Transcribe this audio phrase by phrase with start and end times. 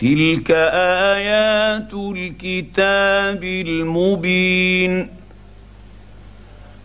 [0.00, 0.50] تلك
[1.10, 5.08] آيات الكتاب المبين.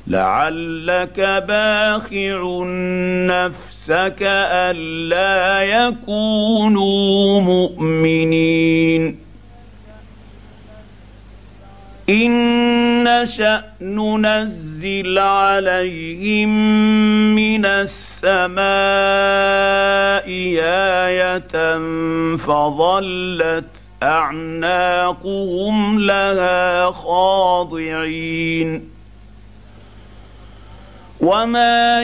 [0.07, 2.63] لعلك باخع
[3.27, 9.19] نفسك ألا يكونوا مؤمنين.
[12.09, 16.50] إن نشأ ننزل عليهم
[17.36, 18.59] من السماء
[21.07, 21.78] آية
[22.37, 23.65] فظلت
[24.03, 28.89] أعناقهم لها خاضعين.
[31.19, 32.03] وما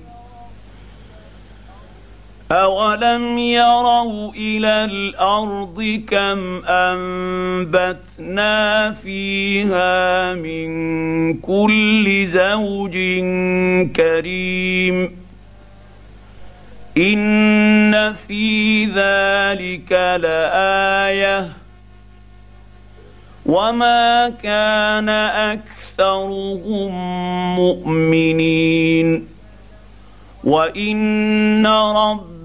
[2.51, 8.11] اولم يروا إلى الأرض كم انبتنا
[8.91, 10.69] فيها من
[11.33, 12.91] كل زوج
[13.95, 15.11] كريم
[16.97, 19.91] ان في ذلك
[20.21, 21.49] لايه
[23.45, 25.09] وما كان
[25.99, 26.91] اكثرهم
[27.55, 29.27] مؤمنين
[30.43, 31.65] وان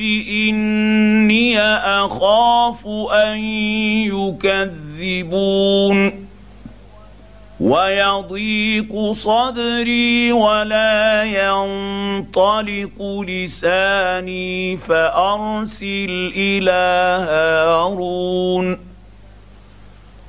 [0.00, 3.38] اني اخاف ان
[4.98, 6.24] يكذبون
[7.60, 18.78] ويضيق صدري ولا ينطلق لساني فارسل إلى هارون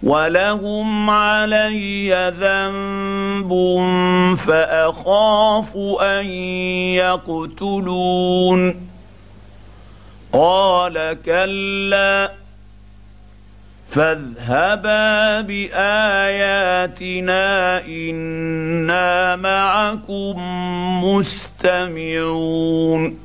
[0.04, 3.52] ولهم علي ذنب
[4.48, 6.26] فاخاف ان
[6.96, 8.76] يقتلون
[10.36, 12.32] قال كلا
[13.92, 17.46] فاذهبا بآياتنا
[17.86, 20.36] إنا معكم
[21.04, 23.20] مستمعون.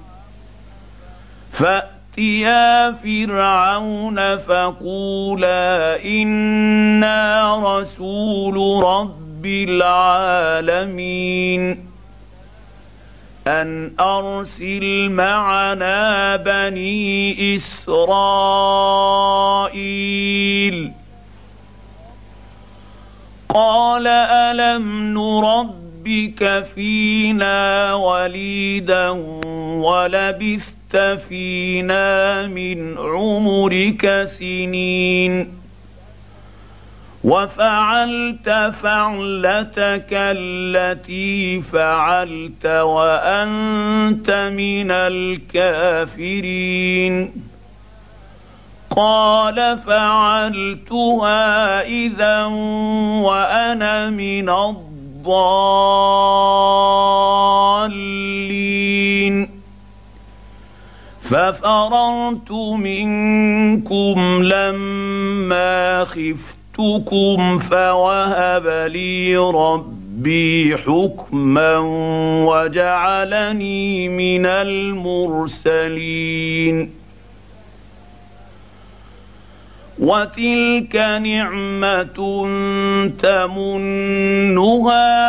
[1.52, 11.10] فأتيا فرعون فقولا إنا رسول رب العالمين.
[13.50, 18.10] أن أرسل معنا بني إسرائيل.
[23.48, 29.08] قال ألم نربك فينا وليدا
[29.84, 30.96] ولبثت
[31.28, 35.59] فينا من عمرك سنين.
[37.24, 44.90] وفعلت فعلتك التي فعلت وأنت من
[46.10, 47.32] الكافرين.
[48.96, 52.44] قال فعلتها إذا
[53.24, 55.90] وأنا من الضالين.
[61.30, 71.76] ففررت منكم لما خفت جئتكم فوهب لي ربي حكما
[72.48, 75.90] وجعلني من المرسلين.
[79.98, 82.46] وتلك نعمة
[83.22, 84.56] تمنها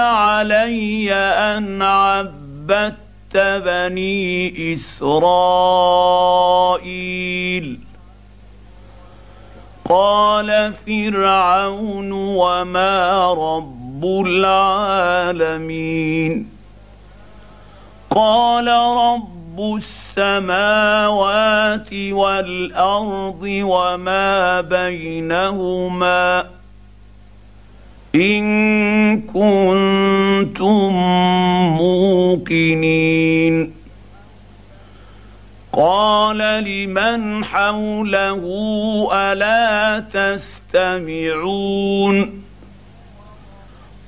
[0.08, 2.96] علي أن عبدت
[3.36, 5.52] بني إسرائيل.
[9.90, 16.50] قال فرعون وما رب العالمين.
[18.10, 26.46] قال رب السماوات والأرض وما بينهما
[28.16, 30.94] إن كنتم
[31.78, 33.81] موقنين.
[35.74, 38.42] قال لمن حوله
[39.14, 40.00] ألا
[40.70, 41.62] تستمعون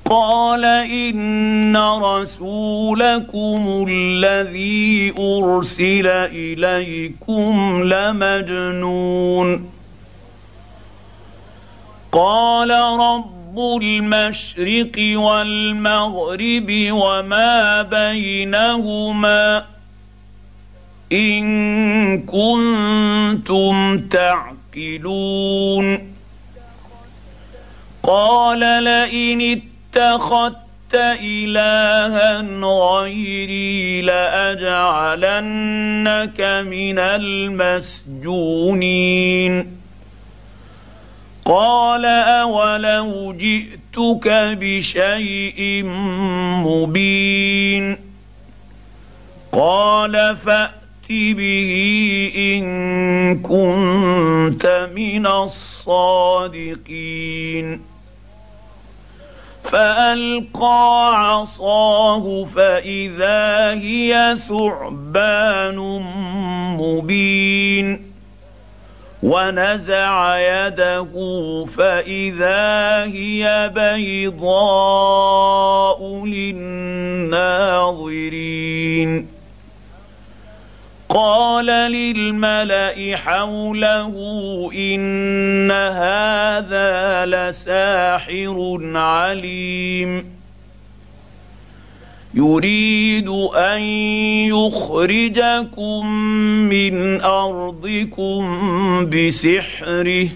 [0.05, 9.73] قال إن رسولكم الذي أرسل إليكم لمجنون
[12.13, 12.69] قال
[12.99, 19.65] رب المشرق والمغرب وما بينهما
[21.11, 26.13] إن كنتم تعقلون.
[28.03, 30.55] قال لئن اتخذت
[30.93, 38.23] إلها غيري لأجعلنك من المسجونين.
[41.45, 44.27] قال أولو جئتك
[44.59, 45.83] بشيء
[46.65, 47.97] مبين
[49.51, 50.73] قال فأت
[51.09, 57.03] به إن كنت من الصادقين
[59.63, 65.77] فألقى عصاه فإذا هي ثعبان
[66.79, 68.12] مبين
[69.23, 71.11] ونزع يده
[71.77, 75.05] فإذا هي بيضاء
[76.25, 77.33] للناظرين.
[81.09, 84.13] قال للملأ حوله
[84.75, 90.42] إن هذا لساحر عليم.
[92.33, 93.81] يريد أن
[94.49, 96.07] يخرجكم
[96.69, 98.41] من أرضكم
[99.09, 100.29] بسحره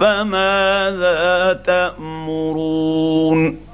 [0.00, 3.64] فماذا تأمرون؟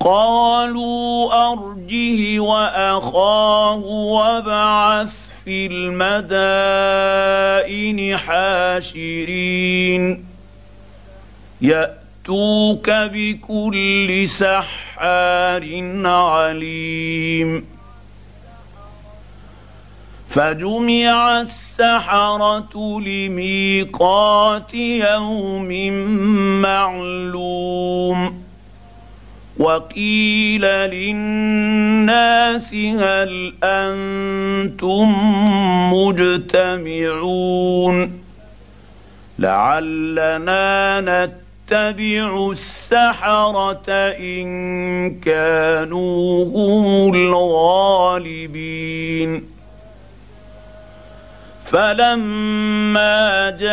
[0.00, 5.12] قالوا أرجه وأخاه وابعث
[5.44, 6.96] في المدائن
[8.16, 10.02] حاشرين
[12.22, 15.64] ياتوك بكل سحار
[16.06, 17.64] عليم
[20.30, 25.68] فجمع السحره لميقات يوم
[26.62, 28.42] معلوم
[29.58, 35.14] وقيل للناس هل أنتم
[35.94, 37.42] مجتمعون
[39.38, 41.00] لعلنا
[41.72, 48.72] نتبع السحرة إن كانوا هم الغالبين.
[51.72, 53.72] فلما جاء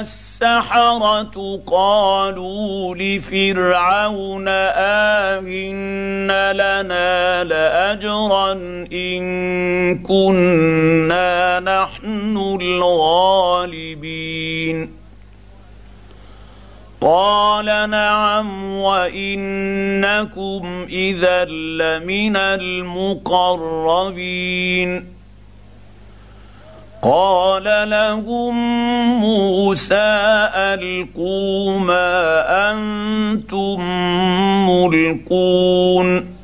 [0.00, 4.48] السحرة قالوا لفرعون
[5.28, 8.52] آمن لنا لأجرا
[8.92, 9.22] إن
[9.98, 13.82] كنا نحن الغالبين.
[17.02, 23.92] قال نعم وإنكم إذا لمن المقربين.
[27.02, 28.54] قال لهم
[29.20, 33.80] موسى ألقوا ما أنتم
[34.70, 36.41] ملقون.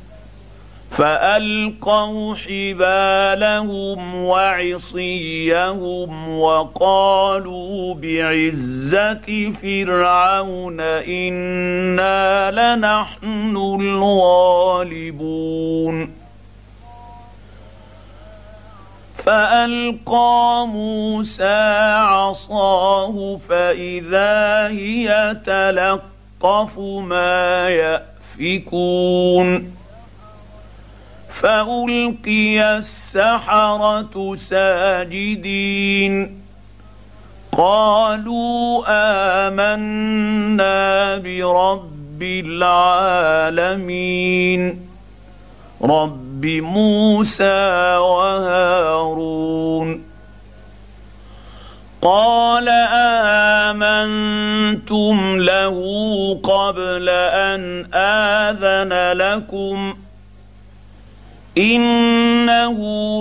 [0.99, 15.29] فألقوا حبالهم وعصيهم وقالوا بعزة فرعون إنا لنحن الغالبون.
[19.17, 27.69] فألقى موسى عصاه فإذا هي تلقف ما
[28.39, 29.78] يأفكون.
[31.41, 36.41] فألقي السحرة ساجدين.
[37.57, 38.83] قالوا
[39.47, 44.81] آمنا برب العالمين.
[45.83, 50.03] رب بموسى وهارون.
[52.01, 52.69] قال
[53.69, 55.79] آمنتم له
[56.43, 59.93] قبل أن آذن لكم.
[61.59, 62.77] إنه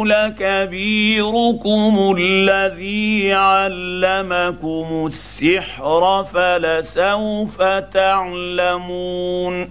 [0.07, 9.69] لكبيركم الذي علمكم السحر فلسوف تعلمون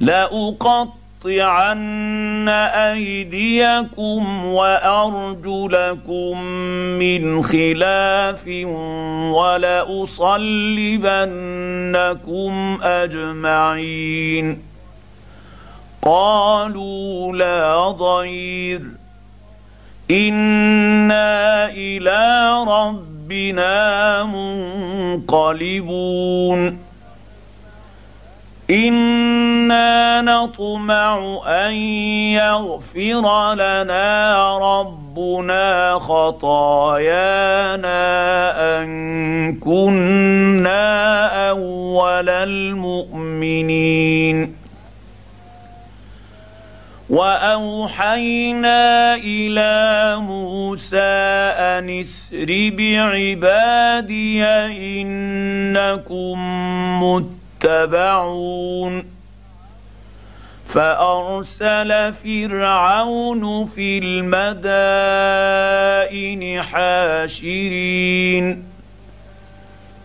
[0.00, 0.92] لأقطعن
[2.48, 6.42] أيديكم وأرجلكم
[6.98, 8.48] من خلاف
[9.36, 10.38] ولأصلبنكم
[12.82, 14.71] أجمعين
[16.02, 18.82] قالوا لا ضير.
[20.10, 24.24] إنا إلى ربنا
[25.22, 26.78] منقلبون.
[28.70, 31.72] إنا نطمع أن
[32.32, 37.12] يغفر لنا ربنا خطايانا
[38.78, 43.82] أن كنا أول المؤمنين.
[47.12, 51.12] وأوحينا إلى موسى
[51.60, 54.44] أن اسر بعبادي
[55.02, 56.38] إنكم
[57.02, 59.04] متبعون.
[60.68, 65.22] فأرسل فرعون في المدائن
[66.62, 68.64] حاشرين.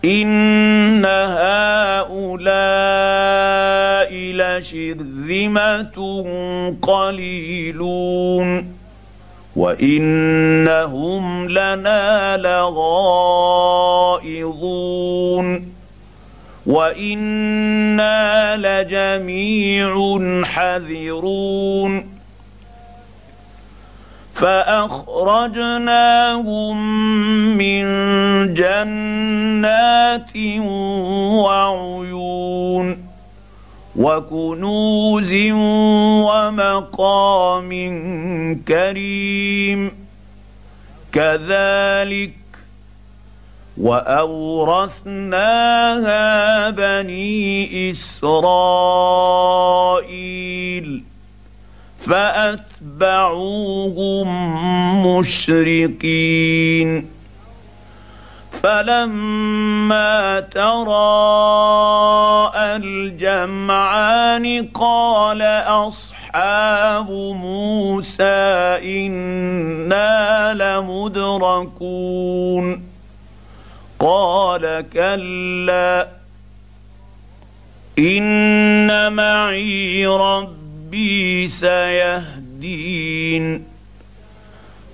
[0.04, 2.48] ان هؤلاء
[4.12, 5.96] لشرذمه
[6.82, 8.78] قليلون
[9.56, 13.78] وانهم لنا لغائظون
[16.66, 22.07] وأنا لجميع حذرون
[24.38, 25.98] فأخرجناهم
[27.58, 27.84] من
[28.54, 30.36] جنات
[31.44, 33.08] وعيون
[33.96, 35.32] وكنوز
[36.30, 37.70] ومقام
[38.68, 39.92] كريم
[41.12, 42.34] كذلك
[43.78, 45.50] وأورثناها
[46.70, 49.08] بني إسرائيل
[52.98, 54.28] فاتبعوهم
[55.06, 56.90] مشرقين
[58.62, 61.56] فلما تراءى
[62.76, 68.24] الجمعان قال أصحاب موسى
[69.06, 72.08] إنا لمدركون
[73.98, 76.08] قال كلا
[77.98, 81.48] إن معي ربي ربي
[82.60, 83.64] سيهدين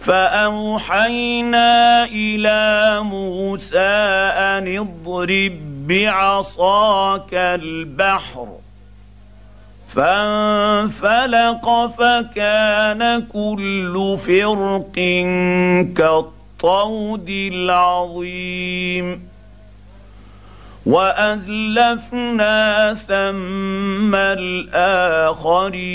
[0.04, 8.48] فأوحينا إلى موسى أن اضرب بعصاك البحر
[9.94, 14.94] فانفلق فكان كل فرق
[15.96, 19.28] كالطود العظيم.
[20.86, 25.94] وأزلفنا ثم الآخرين.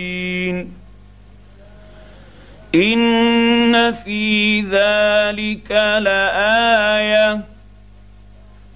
[2.76, 5.72] إن في ذلك
[6.02, 7.42] لآية.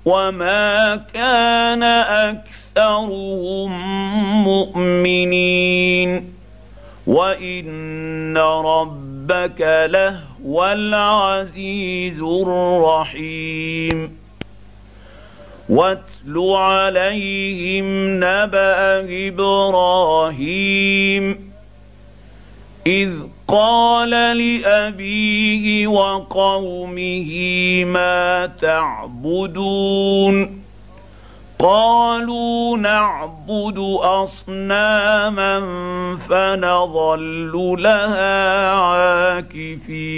[0.05, 1.83] وما كان
[2.73, 3.71] أكثرهم
[4.43, 6.34] مؤمنين.
[7.07, 14.17] وان ربك لهو العزيز الرحيم
[15.69, 17.85] واتل عليهم
[18.17, 21.25] نبا إبراهيم
[22.87, 23.11] اذ
[23.47, 27.31] قال لابيه وقومه
[27.85, 30.64] ما تعبدون
[31.59, 35.59] قالوا نعبد أصناما
[36.29, 40.15] فنظل لها عاكفين.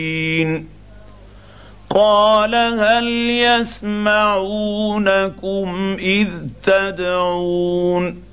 [1.90, 4.08] قال هل يسمعونكم
[6.00, 6.28] إذ
[6.64, 8.24] تدعون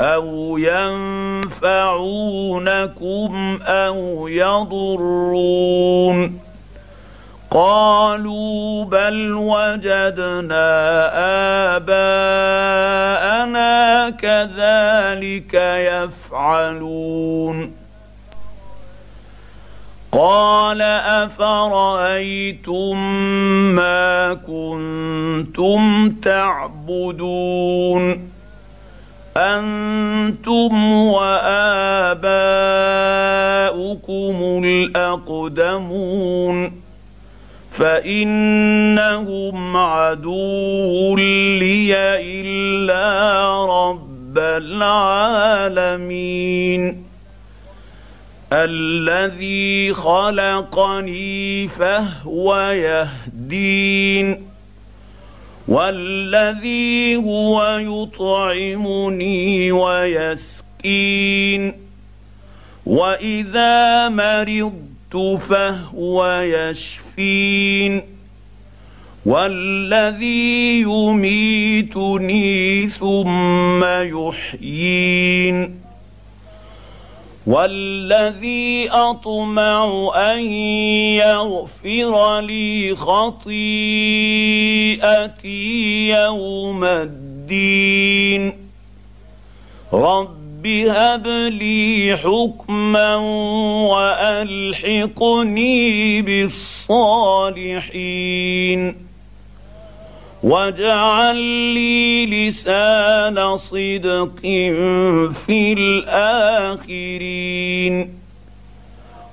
[0.00, 1.68] أو ينفعونكم
[3.62, 5.74] أو يضرون؟
[7.54, 10.66] قالوا بل وجدنا
[11.76, 15.54] آباءنا كذلك
[16.34, 17.72] يفعلون.
[20.12, 20.82] قال
[21.22, 22.96] أفرأيتم
[23.74, 28.02] ما كنتم تعبدون؟
[29.36, 32.24] أنتم وآباؤكم
[34.64, 36.83] الأقدمون.
[37.78, 46.04] فانهم عدو لي الا رب العالمين
[48.52, 54.48] الذي خلقني فهو يهدين
[55.68, 61.04] والذي هو يطعمني ويسقين
[62.86, 68.02] واذا مرضت فهو يشفين.
[69.26, 75.80] والذي يميتني ثم يحيين.
[77.46, 80.38] والذي أطمع أن
[81.14, 83.48] يغفر لي خطيئتي
[86.08, 88.52] يوم الدين.
[89.92, 93.16] رب هب لي حكما
[93.86, 95.72] وألحقني
[96.22, 97.74] بالصالحين.
[100.42, 101.36] واجعل
[101.74, 104.40] لي لسان صدق
[105.46, 107.44] في الآخرين.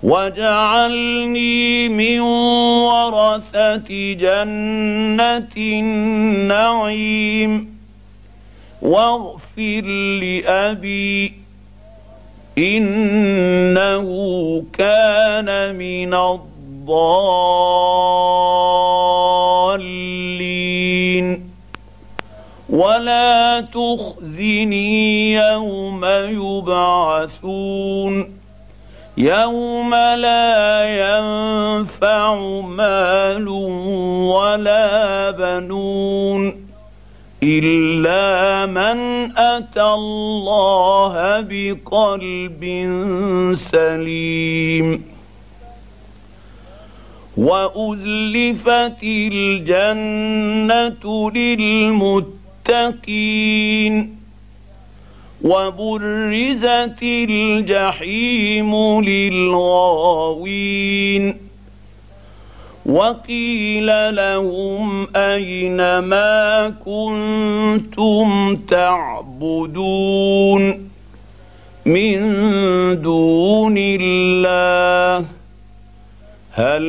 [0.04, 7.81] واجعلني من ورثة جنة النعيم.
[8.82, 9.82] واغفر
[10.22, 11.34] لأبي
[12.58, 14.06] إنه
[14.74, 16.42] كان من الضالين.
[22.70, 27.62] ولا تخزني يوم يبعثون.
[29.18, 33.48] يوم لا ينفع مال
[34.28, 36.71] ولا بنون.
[37.44, 38.98] الا من
[39.38, 42.62] اتى الله بقلب
[43.56, 45.04] سليم
[47.38, 50.22] وازلفت الجنه
[52.62, 52.76] للمتقين
[55.42, 60.72] وبرزت الجحيم للغاوين
[62.86, 70.12] وقيل لهم أين ما كنتم تعبدون
[71.86, 72.22] من
[73.02, 75.26] دون الله
[76.52, 76.84] هل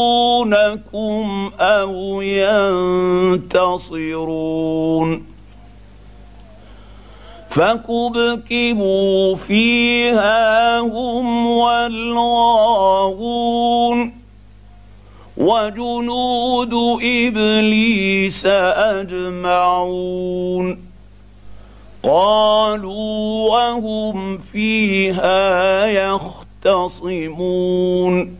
[0.00, 2.22] ينصرونكم أو
[3.42, 5.27] ينتصرون
[7.58, 13.18] فكبكبوا فيها هم والغاوون
[15.36, 18.46] وجنود إبليس
[18.96, 20.78] أجمعون.
[22.02, 25.86] قالوا وهم فيها
[26.64, 28.38] يختصمون.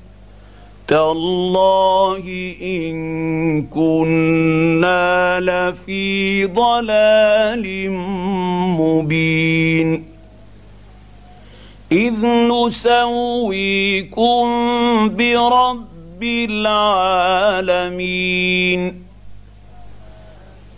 [0.88, 4.37] تالله إن كنا
[5.40, 7.90] لفي ضلال
[8.80, 10.04] مبين.
[11.92, 14.44] إذ نسويكم
[15.08, 17.98] برب العالمين.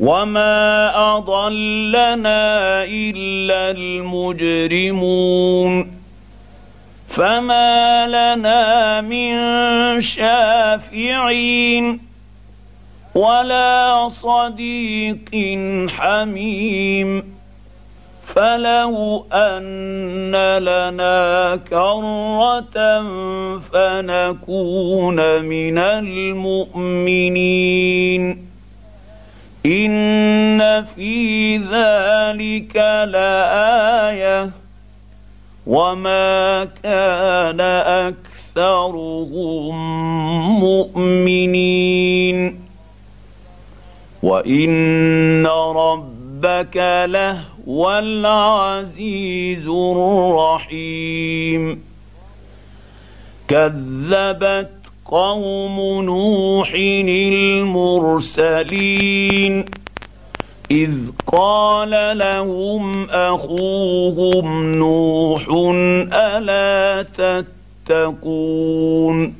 [0.01, 2.41] وما أضلنا
[2.85, 5.93] إلا المجرمون.
[7.09, 9.31] فما لنا من
[10.01, 12.10] شافعين.
[13.15, 15.31] ولا صديق
[15.89, 17.41] حميم
[18.35, 23.03] فلو أن لنا كرة
[23.73, 26.71] فنكون من المؤمنين.
[29.67, 32.77] إن في ذلك
[33.13, 34.51] لآية.
[35.67, 37.61] وما كان
[38.57, 39.75] أكثرهم
[40.61, 42.70] مؤمنين.
[44.23, 51.11] وان ربك لهو العزيز الرحيم
[53.49, 54.71] كذبت
[55.05, 56.73] قوم نوح
[58.49, 59.65] المرسلين
[60.71, 60.95] اذ
[61.27, 65.47] قال لهم اخوهم نوح
[66.13, 67.07] الا
[67.89, 69.40] تتقون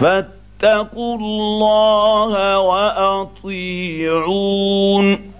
[0.00, 5.32] فاتقوا الله وأطيعون.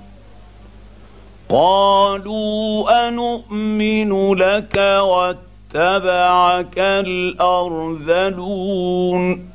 [1.49, 9.51] قالوا انومن لك واتبعك الأرذلون.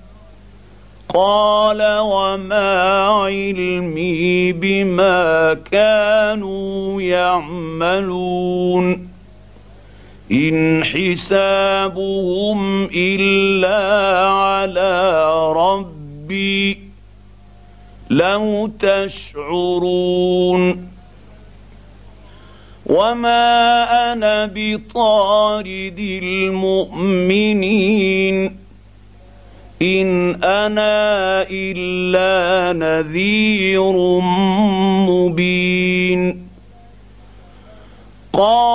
[1.14, 9.15] قال وما علمي بما كانوا يعملون.
[10.32, 12.60] إن حسابهم
[12.94, 16.80] إلا على ربي
[18.10, 20.16] لو تشعرون.
[22.86, 23.84] وما
[24.14, 27.46] أنا بطارد المؤمنين.
[29.82, 34.20] ان أنا الا نذير
[35.10, 36.46] مبين.
[38.36, 38.75] لئن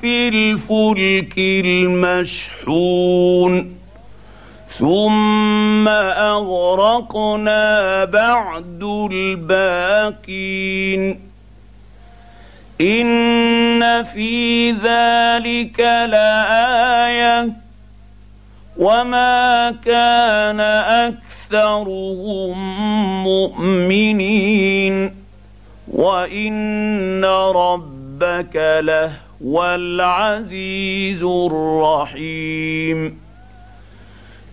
[0.00, 3.02] في الفلك المشحون.
[4.78, 7.64] ثم أغرقنا
[8.04, 11.31] بعد الباقين.
[12.82, 17.48] ان في ذلك لايه
[18.76, 20.60] وما كان
[21.50, 22.58] اكثرهم
[23.24, 25.14] مؤمنين
[25.92, 33.18] وان ربك لهو العزيز الرحيم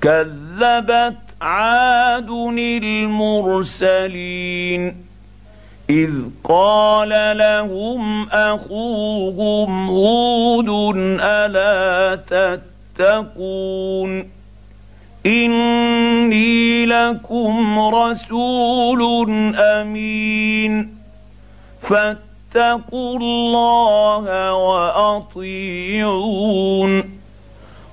[0.02, 2.30] كذبت عاد
[3.90, 5.09] المرسلين
[5.90, 6.12] إذ
[6.44, 12.16] قال لهم أخوهم هود ألا
[13.00, 14.30] تتقون
[15.26, 20.96] إني لكم رسول أمين
[21.82, 24.54] فاتقوا الله
[25.34, 26.10] وأطيعون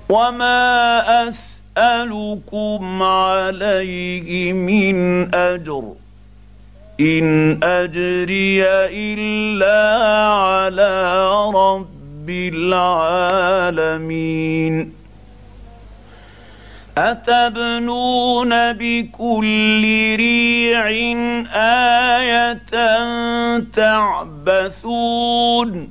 [0.09, 5.83] وما أسألكم عليه من أجر
[6.99, 12.29] إن أجري إلا على رب
[13.69, 14.93] العالمين.
[16.97, 19.83] أتبنون بكل
[20.15, 20.87] ريع
[21.53, 22.57] آية
[23.75, 25.89] تعبثون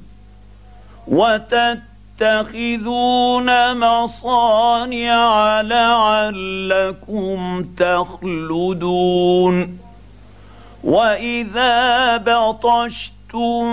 [1.06, 1.78] وتت
[2.18, 9.78] تتخذون مصانع لعلكم تخلدون.
[10.86, 13.66] واذا بطشتم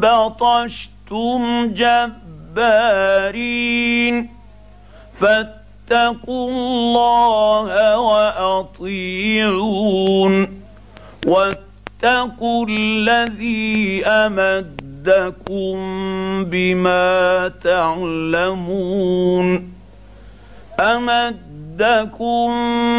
[0.00, 1.66] بطشتم
[2.54, 3.36] جبارين
[5.20, 9.52] فاتقوا الله واطيعون
[11.26, 18.92] واتقوا الذي امد امدكم بما تعلمون
[21.80, 22.50] امدكم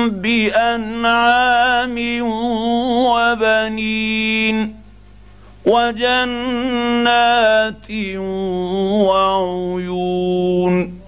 [0.09, 1.95] بانعام
[3.05, 4.75] وبنين
[5.65, 7.11] وجنات
[9.07, 10.99] وعيون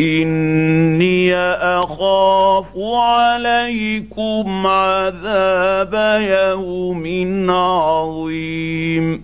[0.00, 9.23] اني اخاف عليكم عذاب يوم عظيم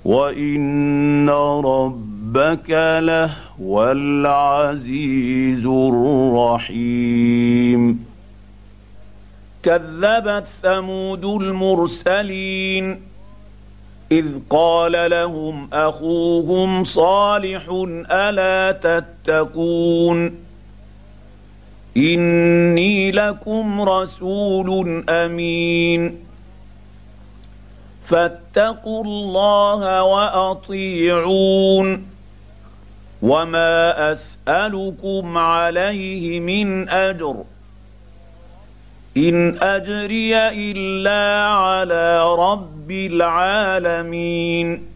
[0.04, 1.30] وإن
[1.64, 8.05] ربك لهو العزيز الرحيم.
[9.66, 13.00] كذبت ثمود المرسلين
[14.12, 17.62] إذ قال لهم أخوهم صالح
[18.10, 20.34] ألا تتقون
[21.96, 26.18] إني لكم رسول أمين
[28.06, 32.06] فاتقوا الله وأطيعون
[33.22, 37.36] وما أسألكم عليه من أجر
[39.16, 44.86] إن أجري إلا على رب العالمين.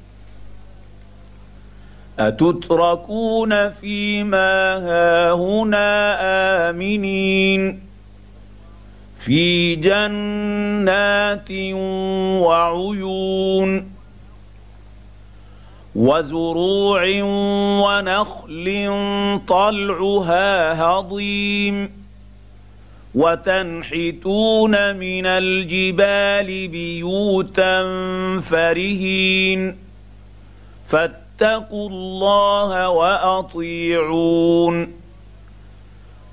[2.18, 6.16] أتتركون فيما هاهنا
[6.70, 7.80] آمنين.
[9.20, 11.50] في جنات
[12.42, 13.90] وعيون
[15.94, 17.02] وزروع
[17.83, 18.90] ونخل
[19.48, 22.00] طلعها هضيم.
[23.14, 27.83] وتنحتون من الجبال بيوتا
[28.40, 29.77] فرهين.
[30.88, 34.92] فاتقوا الله وأطيعون.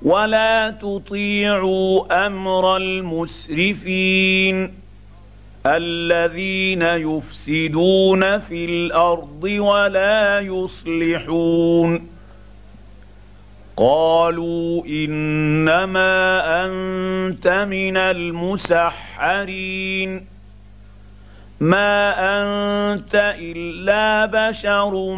[0.02, 4.74] ولا تطيعوا أمر المسرفين
[5.66, 12.17] الذين يفسدون في الأرض ولا يصلحون.
[13.78, 19.18] قالوا إنما أنت من المسحرين.
[21.60, 25.14] ما أنت إلا بشر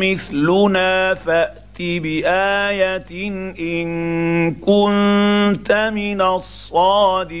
[0.00, 3.28] مثلنا فأت بآية
[3.60, 7.40] إن كنت من الصادقين.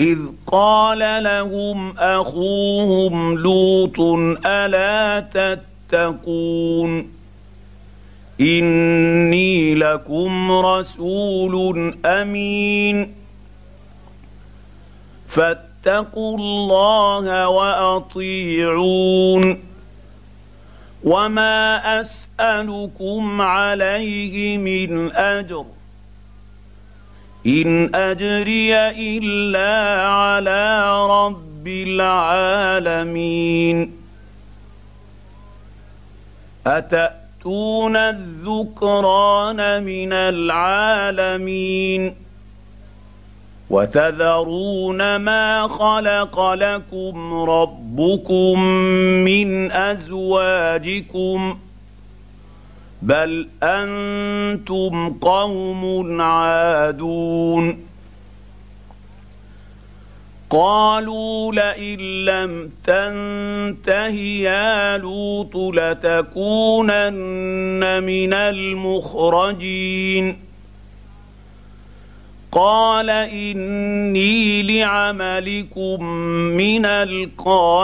[0.00, 4.00] إذ قال لهم أخوهم لوط
[4.46, 7.10] ألا تتقون
[8.40, 13.14] إني لكم رسول أمين
[15.28, 18.88] فاتقوا الله وأطيعون
[21.04, 25.64] وما أسألكم عليه من أجر
[27.46, 28.74] إن أجري
[29.18, 33.92] إلا على رب العالمين.
[36.66, 42.14] أتأتون الذكران من العالمين؟
[43.70, 48.60] وتذرون ما خلق لكم ربكم
[49.24, 51.58] من أزواجكم؟
[53.02, 57.88] بل أنتم قوم عادون
[60.50, 67.02] قالوا لئن لم تنته يا لوط لتكونن
[68.02, 69.96] من المخرجين
[72.52, 76.04] قال اني لعملكم
[76.56, 77.78] من القالين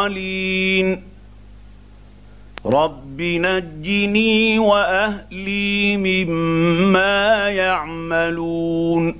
[2.66, 9.16] رب نجني واهلي مما يعملون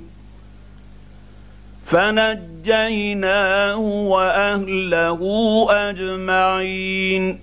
[1.85, 5.19] فنجيناه واهله
[5.69, 7.39] اجمعين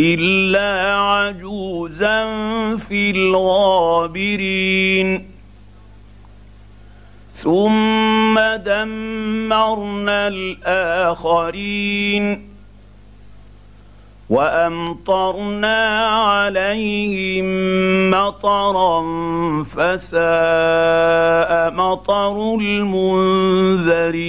[0.00, 2.26] الا عجوزا
[2.76, 4.58] في الغابرين
[7.34, 11.88] ثم دمرنا الاخرين
[14.30, 17.46] وأمطرنا عليهم
[18.10, 19.02] مطرا
[19.64, 24.28] فساء مطر المنذرين.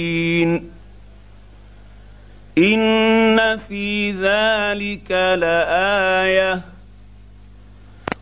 [2.58, 6.60] إن في ذلك لآية.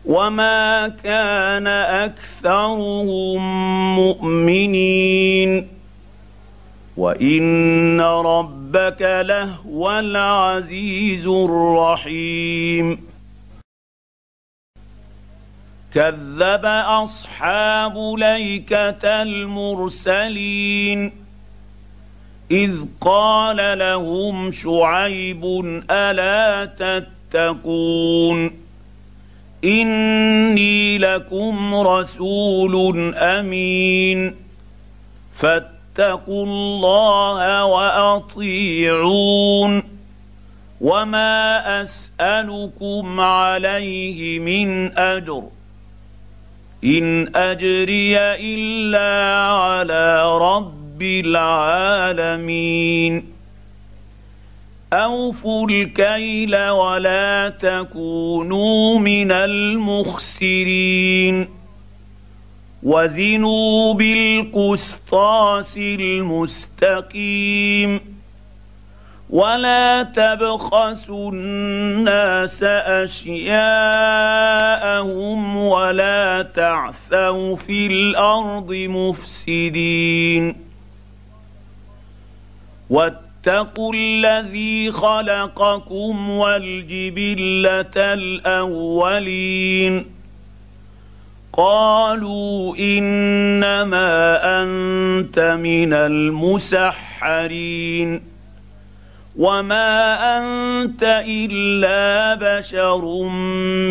[0.05, 3.41] وما كان أكثرهم
[3.95, 5.78] مؤمنين.
[6.99, 12.97] وان ربك لهو العزيز الرحيم
[15.93, 21.11] كذب اصحاب ليكه المرسلين
[22.51, 25.45] اذ قال لهم شعيب
[25.91, 28.51] الا تتقون
[29.63, 34.35] اني لكم رسول امين
[35.35, 39.19] فاتقوا الله وأطيعون
[40.81, 45.43] وما أسألكم عليه من أجر
[46.83, 51.01] إن أجري إلا على رب
[52.21, 52.59] العالمين
[54.93, 60.79] أوفوا الكيل ولا تكونوا من المخسرين
[62.83, 67.39] وزنوا بالقسطاس المستقيم
[69.29, 73.57] ولا تبخسوا الناس أشياءهم
[75.57, 80.55] ولا تعثوا في الأرض مفسدين
[82.89, 90.05] واتقوا الذي خلقكم والجبلة الأولين
[91.59, 97.69] قالوا إنما أنت من المسحرين
[99.37, 103.23] وما أنت إلا بشر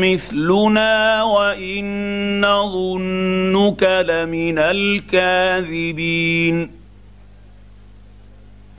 [0.00, 5.98] مثلنا وإن نظنك لمن الكاذبين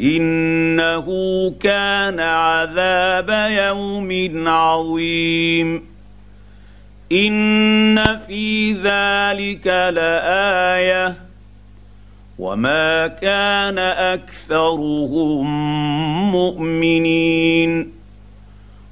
[0.00, 1.06] إنه
[1.60, 5.82] كان عذاب يوم عظيم.
[7.12, 11.16] إن في ذلك لآية.
[12.38, 15.46] وما كان أكثرهم
[16.32, 17.92] مؤمنين.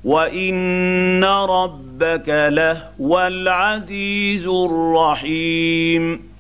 [0.05, 6.32] وإن ربك لهو العزيز الرحيم.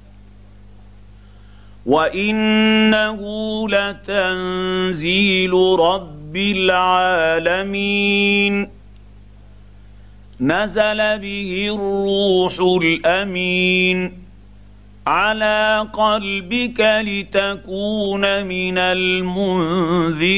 [1.86, 3.20] وانه
[3.68, 8.02] لتنزيل رب العالمين
[10.40, 14.12] نزل به الروح الامين
[15.06, 20.32] على قلبك لتكون من المنذرين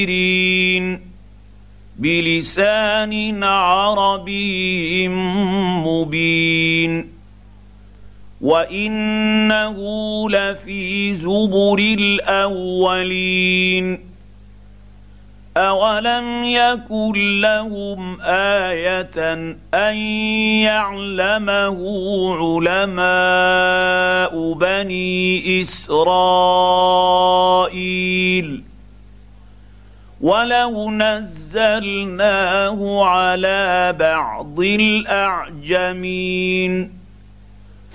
[1.99, 5.09] بلسان عربي
[5.89, 7.14] مبين
[8.45, 9.77] وانه
[10.31, 12.95] لفي زبر الاولين
[15.57, 19.11] اولم يكن لهم إيه
[19.75, 19.97] ان
[20.69, 21.79] يعلمه
[22.67, 27.15] علماء بني اسرائيل
[30.21, 32.25] ولو نزلناه
[33.05, 35.85] على بعض الاعجمين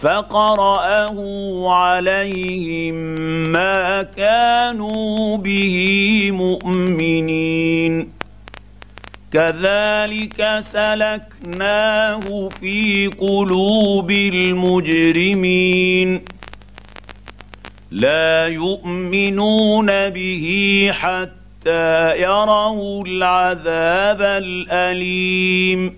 [0.01, 1.17] فقرأه
[1.71, 2.95] عليهم
[3.51, 8.11] ما كانوا به مؤمنين.
[9.33, 16.21] كذلك سلكناه في قلوب المجرمين.
[17.91, 25.93] لا يؤمنون به حتى يروا العذاب الأليم.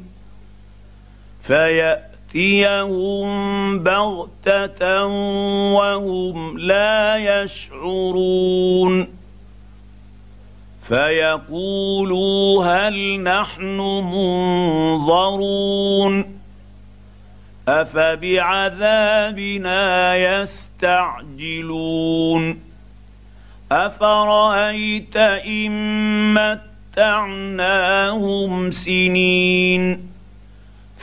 [1.44, 5.06] فيأتي يأتيهم بغتة
[5.74, 9.08] وهم لا يشعرون.
[10.88, 13.78] فيقولوا هل نحن
[14.14, 16.26] منظرون.
[17.68, 22.60] أفبعذابنا يستعجلون.
[23.72, 30.11] أفرأيت إن متعناهم سنين.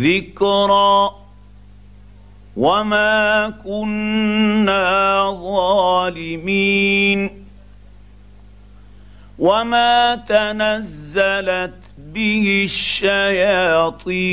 [0.00, 1.10] ذكرى
[2.56, 7.30] وما كنا ظالمين
[9.38, 14.30] وما تنزلت به الشياطين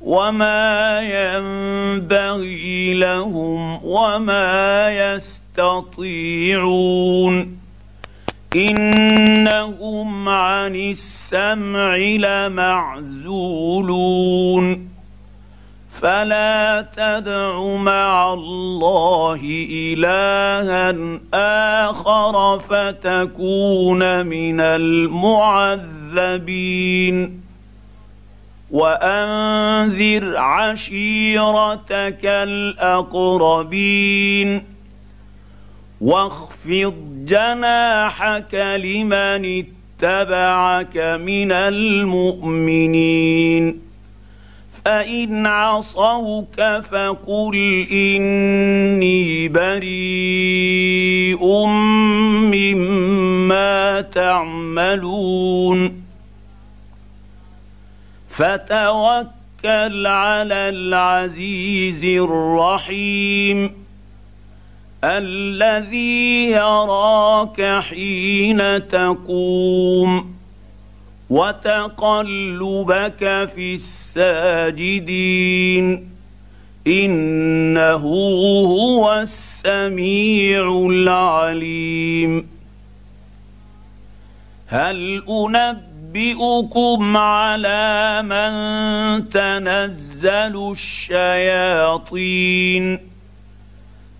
[0.00, 6.46] وما ينبغي لهم وما يستطيعون
[8.56, 13.36] إنهم عن السمع لمعزولون.
[16.00, 20.94] فلا تدع مع الله إلها
[21.88, 25.86] آخر فتكون من المعذبين.
[28.70, 34.75] وأنذر عشيرتك الأقربين.
[36.00, 36.94] واخفض
[37.24, 39.64] جناحك لمن
[40.02, 43.06] اتبعك من المؤمنين.
[44.84, 51.66] فإن عصوك فقل إني بريء
[52.54, 56.02] مما تعملون.
[58.30, 63.85] فتوكل على العزيز الرحيم.
[65.06, 70.34] الذي يراك حين تقوم
[71.30, 73.18] وتقلبك
[73.54, 75.36] في الساجدين
[76.86, 78.06] إنه
[78.66, 82.48] هو السميع العليم.
[84.66, 88.52] هل أنبئكم على من
[89.28, 91.96] تنزل الشياطين؟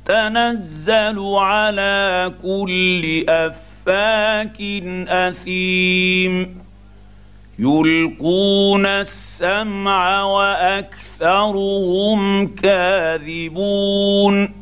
[0.06, 4.60] تنزل على كل أفاك
[5.08, 6.60] أثيم.
[7.58, 14.54] يلقون السمع وأكثرهم كاذبون.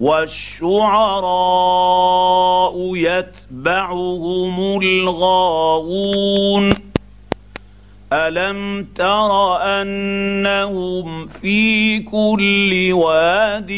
[0.00, 6.71] والشعراء يتبعهم الغاوون.
[8.12, 13.70] الم تر انهم في كل واد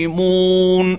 [0.00, 0.98] يهيمون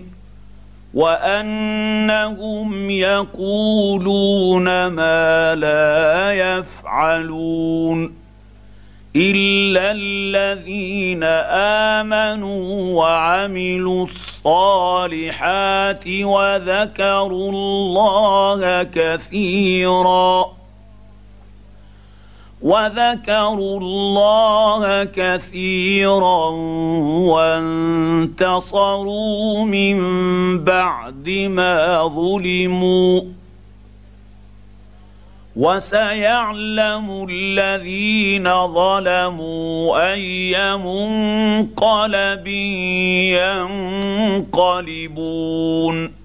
[0.93, 8.13] وانهم يقولون ما لا يفعلون
[9.15, 11.23] الا الذين
[12.03, 20.62] امنوا وعملوا الصالحات وذكروا الله كثيرا
[22.63, 26.49] وذكروا الله كثيرا
[28.63, 29.99] وانتصروا من
[30.63, 33.21] بعد ما ظلموا
[35.55, 42.47] وسيعلم الذين ظلموا اي منقلب
[44.47, 46.22] ينقلبون